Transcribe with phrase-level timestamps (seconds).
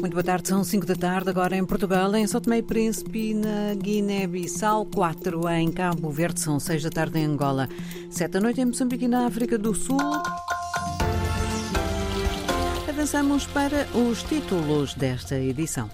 [0.00, 3.34] Muito boa tarde, são 5 da tarde, agora em Portugal, em São Tomé e Príncipe,
[3.34, 7.68] na Guiné-Bissau, 4 em Cabo Verde, são 6 da tarde em Angola,
[8.10, 10.00] 7 da noite em Moçambique na África do Sul.
[12.88, 15.90] Avançamos para os títulos desta edição.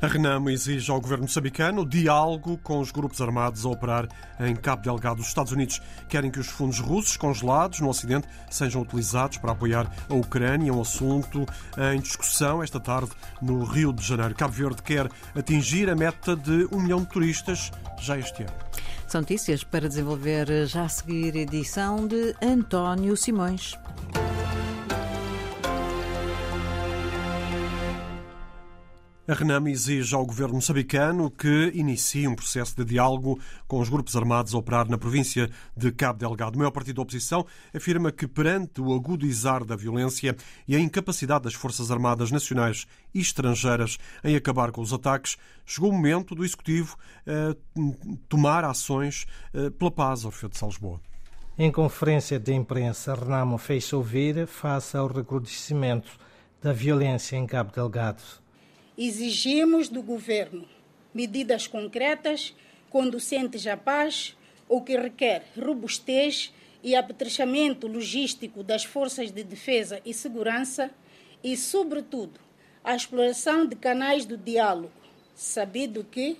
[0.00, 4.08] A Renamo exige ao governo moçambicano diálogo com os grupos armados a operar
[4.38, 5.20] em Cabo Delgado.
[5.20, 9.90] Os Estados Unidos querem que os fundos russos congelados no Ocidente sejam utilizados para apoiar
[10.08, 11.44] a Ucrânia, um assunto
[11.92, 13.10] em discussão esta tarde
[13.42, 14.36] no Rio de Janeiro.
[14.36, 18.54] Cabo Verde quer atingir a meta de um milhão de turistas já este ano.
[19.08, 23.76] São notícias para desenvolver já a seguir edição de António Simões.
[29.28, 34.16] A Renam exige ao governo moçambicano que inicie um processo de diálogo com os grupos
[34.16, 36.54] armados a operar na província de Cabo Delgado.
[36.54, 40.34] O maior partido da oposição afirma que, perante o agudizar da violência
[40.66, 45.36] e a incapacidade das Forças Armadas nacionais e estrangeiras em acabar com os ataques,
[45.66, 47.54] chegou o momento do Executivo eh,
[48.30, 51.02] tomar ações eh, pela paz, Orfeu de Salisboa.
[51.58, 56.08] Em conferência de imprensa, Renamo fez-se ouvir face ao recrudescimento
[56.62, 58.22] da violência em Cabo Delgado.
[58.98, 60.66] Exigimos do governo
[61.14, 62.52] medidas concretas
[62.90, 64.36] conducentes à paz,
[64.68, 66.52] o que requer robustez
[66.82, 70.90] e apetrechamento logístico das forças de defesa e segurança
[71.44, 72.40] e, sobretudo,
[72.82, 74.90] a exploração de canais do diálogo,
[75.32, 76.36] sabido que,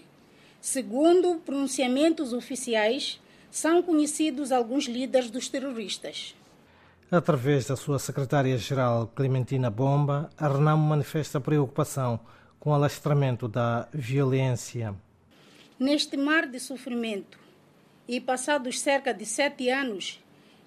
[0.61, 3.21] segundo pronunciamentos oficiais,
[3.53, 6.35] são conhecidos alguns líderes dos terroristas.
[7.09, 12.19] Através da sua secretária-geral Clementina Bomba, a Renamo manifesta preocupação
[12.59, 14.95] com o alastramento da violência.
[15.79, 17.39] Neste mar de sofrimento,
[18.09, 20.19] e passados cerca de sete anos,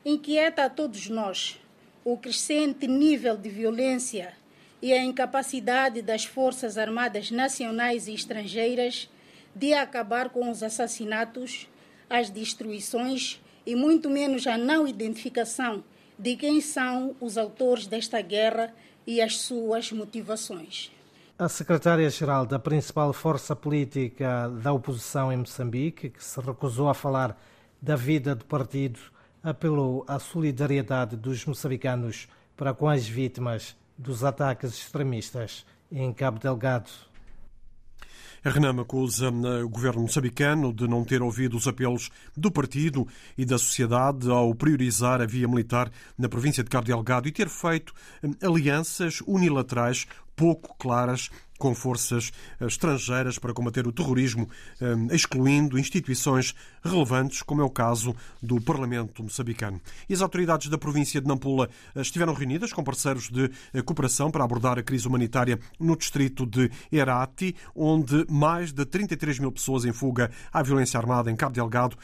[0.06, 1.60] inquieta a todos nós
[2.06, 4.34] o crescente nível de violência
[4.82, 9.10] e a incapacidade das Forças Armadas nacionais e estrangeiras
[9.56, 11.68] de acabar com os assassinatos,
[12.10, 15.84] as destruições e muito menos a não identificação
[16.18, 18.74] de quem são os autores desta guerra
[19.06, 20.92] e as suas motivações.
[21.42, 27.36] A secretária-geral da principal força política da oposição em Moçambique, que se recusou a falar
[27.82, 29.00] da vida do partido,
[29.42, 36.92] apelou à solidariedade dos moçambicanos para com as vítimas dos ataques extremistas em Cabo Delgado.
[38.44, 43.08] A Renam acusa o governo moçambicano de não ter ouvido os apelos do partido
[43.38, 47.48] e da sociedade ao priorizar a via militar na província de Cabo Delgado e ter
[47.48, 47.94] feito
[48.42, 51.30] alianças unilaterais pouco claras
[51.62, 54.50] com forças estrangeiras para combater o terrorismo,
[55.12, 59.80] excluindo instituições relevantes, como é o caso do Parlamento moçambicano.
[60.10, 63.52] E as autoridades da província de Nampula estiveram reunidas com parceiros de
[63.84, 69.52] cooperação para abordar a crise humanitária no distrito de Herati, onde mais de 33 mil
[69.52, 71.96] pessoas em fuga à violência armada em Cabo Delgado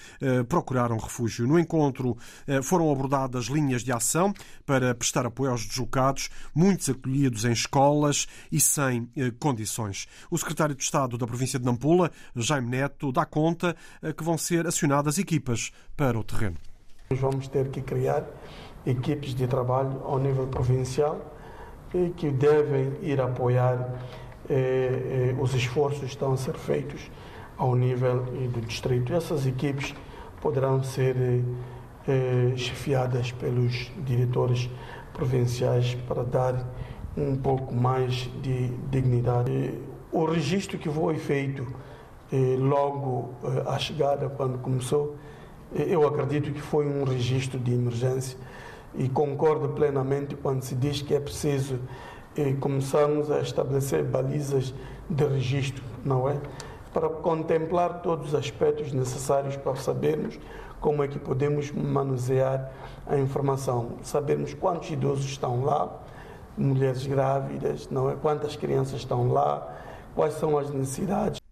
[0.47, 1.47] procuraram refúgio.
[1.47, 2.15] No encontro
[2.61, 4.31] foram abordadas linhas de ação
[4.67, 9.09] para prestar apoio aos deslocados, muitos acolhidos em escolas e sem
[9.47, 10.07] condições.
[10.29, 13.75] O secretário de Estado da província de Nampula, Jaime Neto, dá conta
[14.17, 16.57] que vão ser acionadas equipas para o terreno.
[17.11, 18.25] Vamos ter que criar
[18.85, 21.33] equipes de trabalho ao nível provincial
[22.17, 24.03] que devem ir apoiar
[24.49, 27.09] eh, os esforços que estão a ser feitos
[27.57, 29.13] ao nível do distrito.
[29.13, 29.95] Essas equipes
[30.41, 31.15] poderão ser
[32.07, 34.69] eh, chefiadas pelos diretores
[35.13, 36.65] provinciais para dar
[37.17, 39.73] um pouco mais de dignidade.
[40.11, 41.65] O registro que foi feito
[42.59, 43.31] logo
[43.65, 45.15] à chegada, quando começou,
[45.73, 48.37] eu acredito que foi um registro de emergência
[48.95, 51.79] e concordo plenamente quando se diz que é preciso
[52.59, 54.73] começarmos a estabelecer balizas
[55.09, 56.37] de registro, não é?
[56.93, 60.39] Para contemplar todos os aspectos necessários para sabermos
[60.79, 62.71] como é que podemos manusear
[63.07, 66.03] a informação, sabermos quantos idosos estão lá,
[66.57, 68.15] mulheres grávidas, não é?
[68.15, 69.75] quantas crianças estão lá,
[70.15, 71.46] quais são as necessidades.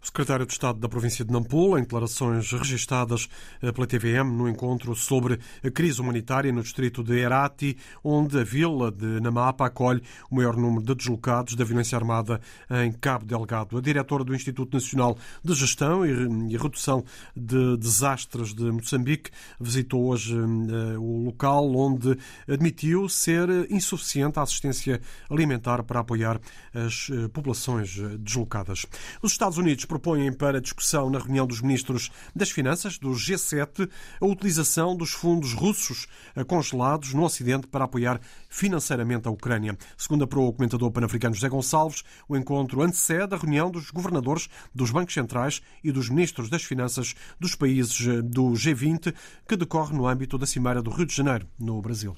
[0.00, 3.28] O secretário de Estado da província de Nampula, em declarações registadas
[3.60, 8.92] pela TVM no encontro sobre a crise humanitária no distrito de Herati, onde a vila
[8.92, 12.40] de Namapa acolhe o maior número de deslocados da violência armada
[12.84, 13.76] em Cabo Delgado.
[13.76, 17.04] A diretora do Instituto Nacional de Gestão e Redução
[17.36, 19.30] de Desastres de Moçambique
[19.60, 22.16] visitou hoje o local onde
[22.46, 26.40] admitiu ser insuficiente a assistência alimentar para apoiar
[26.72, 28.86] as populações deslocadas.
[29.20, 33.90] Os Estados Unidos propõem para discussão na reunião dos ministros das Finanças do G7
[34.20, 36.06] a utilização dos fundos russos
[36.46, 39.76] congelados no Ocidente para apoiar financeiramente a Ucrânia.
[39.96, 44.90] Segundo apurou o comentador pan-africano José Gonçalves, o encontro antecede a reunião dos governadores dos
[44.90, 49.14] bancos centrais e dos ministros das Finanças dos países do G20
[49.48, 52.14] que decorre no âmbito da Cimeira do Rio de Janeiro, no Brasil.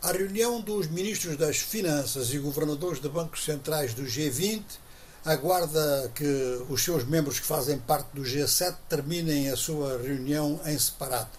[0.00, 4.62] A reunião dos ministros das Finanças e governadores de bancos centrais do G20
[5.24, 10.78] aguarda que os seus membros que fazem parte do G7 terminem a sua reunião em
[10.78, 11.30] separado.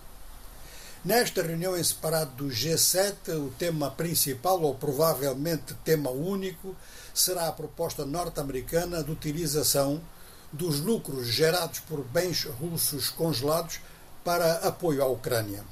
[1.04, 6.76] Nesta reunião em separado do G7, o tema principal, ou provavelmente tema único,
[7.14, 10.02] será a proposta norte-americana de utilização
[10.52, 13.80] dos lucros gerados por bens russos congelados
[14.26, 15.64] para apoio à Ucrânia.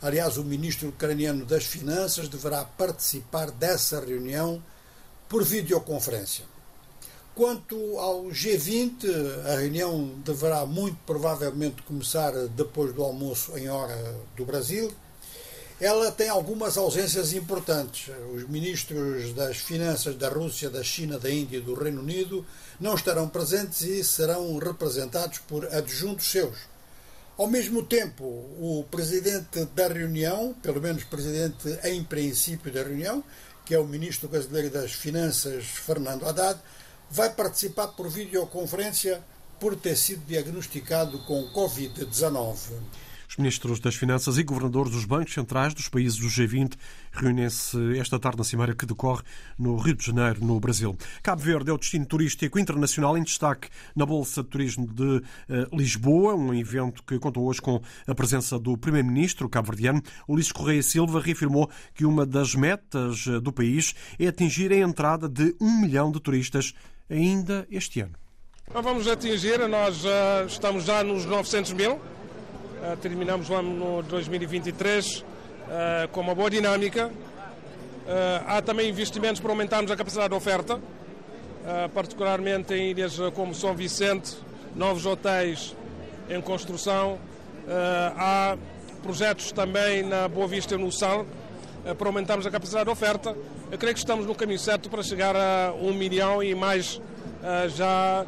[0.00, 4.62] Aliás, o ministro ucraniano das Finanças deverá participar dessa reunião
[5.28, 6.46] por videoconferência.
[7.40, 14.44] Quanto ao G20, a reunião deverá muito provavelmente começar depois do almoço em hora do
[14.44, 14.92] Brasil.
[15.80, 18.14] Ela tem algumas ausências importantes.
[18.34, 22.44] Os ministros das Finanças da Rússia, da China, da Índia e do Reino Unido
[22.78, 26.58] não estarão presentes e serão representados por adjuntos seus.
[27.38, 33.24] Ao mesmo tempo, o presidente da reunião, pelo menos presidente em princípio da reunião,
[33.64, 36.60] que é o ministro brasileiro das Finanças, Fernando Haddad,
[37.10, 39.22] vai participar por videoconferência
[39.58, 42.72] por ter sido diagnosticado com Covid-19.
[43.30, 46.72] Os ministros das Finanças e governadores dos bancos centrais dos países do G20
[47.12, 49.22] reúnem-se esta tarde na cimeira que decorre
[49.56, 50.98] no Rio de Janeiro, no Brasil.
[51.22, 55.64] Cabo Verde é o destino turístico internacional em destaque na Bolsa de Turismo de eh,
[55.72, 60.02] Lisboa, um evento que contou hoje com a presença do primeiro-ministro cabo-verdiano.
[60.26, 65.28] Ulisses Correia Silva reafirmou que uma das metas eh, do país é atingir a entrada
[65.28, 66.74] de um milhão de turistas
[67.10, 68.14] ainda este ano.
[68.72, 72.00] Vamos atingir, nós uh, estamos já nos 900 mil.
[72.82, 75.24] Eh, terminamos o ano 2023
[75.68, 77.10] eh, com uma boa dinâmica.
[78.46, 80.80] Há também investimentos para aumentarmos a capacidade de oferta,
[81.94, 84.36] particularmente em ilhas como São Vicente,
[84.74, 85.76] novos hotéis
[86.28, 87.20] em construção.
[88.16, 88.56] Há
[89.00, 91.24] projetos também na Boa Vista e no Sal
[91.96, 93.36] para aumentarmos a capacidade de oferta.
[93.70, 97.00] Eu creio que estamos no caminho certo para chegar a um milhão e mais
[97.76, 98.26] já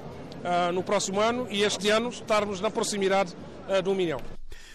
[0.73, 3.35] no próximo ano e este ano estarmos na proximidade
[3.83, 4.21] de um milhão.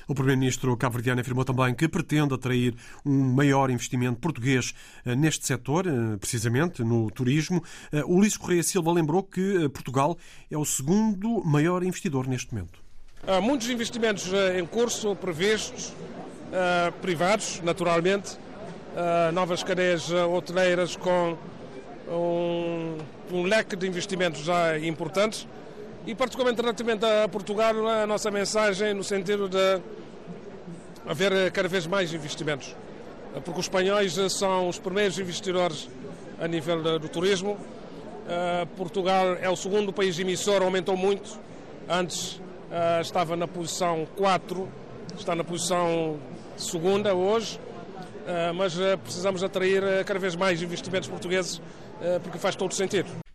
[0.10, 2.76] O Primeiro-Ministro cabo-verdiano afirmou também que pretende atrair
[3.06, 4.74] um maior investimento português
[5.06, 5.86] neste setor,
[6.20, 7.64] precisamente no turismo.
[8.06, 10.18] Ulisses Correia Silva lembrou que Portugal
[10.52, 12.80] é o segundo maior investidor neste momento.
[13.26, 15.94] Há muitos investimentos em curso, previstos,
[17.02, 18.38] privados, naturalmente,
[19.34, 21.38] novas cadeias hoteleiras com
[22.10, 22.98] um,
[23.32, 25.48] um leque de investimentos já importantes
[26.06, 29.82] e particularmente relativamente a Portugal, a nossa mensagem no sentido de
[31.06, 32.76] haver cada vez mais investimentos,
[33.44, 35.90] porque os espanhóis são os primeiros investidores
[36.40, 37.58] a nível do turismo.
[38.76, 41.40] Portugal é o segundo país emissor, aumentou muito.
[41.90, 42.42] Antes
[43.02, 44.68] estava na posição 4,
[45.18, 46.18] está na posição
[46.58, 47.60] segunda hoje,
[48.56, 51.62] mas precisamos atrair cada vez mais investimentos portugueses
[52.24, 53.27] porque faz todo sentido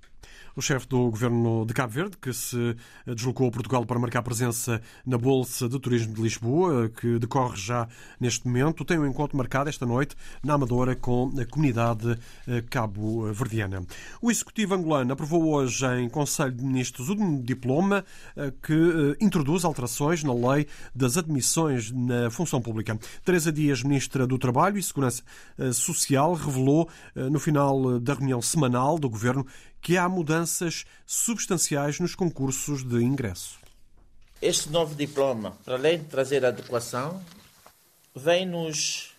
[0.54, 2.76] o chefe do governo de Cabo Verde, que se
[3.06, 7.88] deslocou a Portugal para marcar presença na Bolsa de Turismo de Lisboa, que decorre já
[8.20, 13.84] neste momento, tem um encontro marcado esta noite na Amadora com a comunidade eh, cabo-verdiana.
[14.20, 18.04] O Executivo angolano aprovou hoje em Conselho de Ministros um diploma
[18.36, 22.98] eh, que eh, introduz alterações na lei das admissões na função pública.
[23.24, 25.22] Teresa Dias, Ministra do Trabalho e Segurança
[25.72, 29.46] Social, revelou no final da reunião semanal do Governo
[29.82, 33.58] que há mudanças substanciais nos concursos de ingresso.
[34.40, 37.22] Este novo diploma, para além de trazer adequação,
[38.14, 39.12] vem nos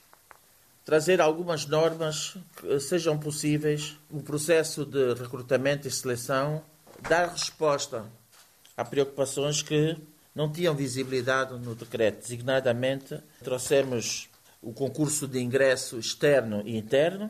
[0.85, 6.63] trazer algumas normas que sejam possíveis o processo de recrutamento e seleção
[7.07, 8.05] dar resposta
[8.75, 9.97] a preocupações que
[10.33, 12.21] não tinham visibilidade no decreto.
[12.21, 14.29] Designadamente, trouxemos
[14.61, 17.29] o concurso de ingresso externo e interno,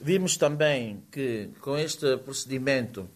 [0.00, 3.08] Vimos também que com este procedimento,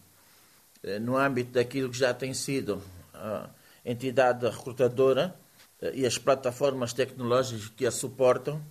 [0.83, 2.81] eh, no âmbito daquilo que já tem sido
[3.13, 3.49] a
[3.85, 5.33] entidade recrutadora
[5.81, 8.61] eh, e as plataformas tecnológicas que a suportam,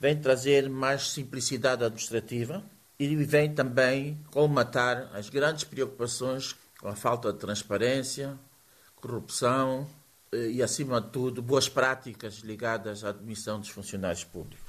[0.00, 2.64] vem trazer mais simplicidade administrativa
[2.98, 8.36] e vem também colmatar as grandes preocupações com a falta de transparência,
[8.96, 9.86] corrupção
[10.32, 14.65] eh, e, acima de tudo, boas práticas ligadas à admissão dos funcionários públicos.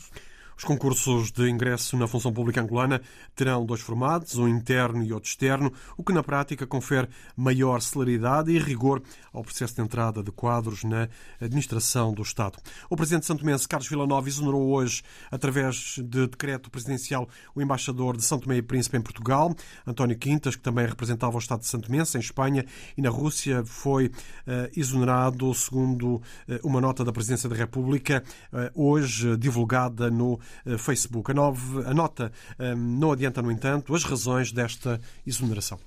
[0.58, 3.00] Os concursos de ingresso na função pública angolana
[3.36, 8.52] terão dois formatos, um interno e outro externo, o que na prática confere maior celeridade
[8.52, 11.10] e rigor ao processo de entrada de quadros na
[11.40, 12.58] administração do Estado.
[12.90, 18.24] O presidente Santo Mense, Carlos Villanova, exonerou hoje, através de decreto presidencial, o embaixador de
[18.24, 21.92] São Tomé e Príncipe em Portugal, António Quintas, que também representava o Estado de Santo
[21.92, 22.66] Mense em Espanha
[22.98, 24.12] e na Rússia, foi uh,
[24.76, 26.22] exonerado, segundo uh,
[26.64, 30.47] uma nota da Presidência da República, uh, hoje divulgada no eh,
[30.78, 31.32] Facebook.
[31.32, 35.80] A, nove, a nota eh, não adianta, no entanto, as razões desta exoneração.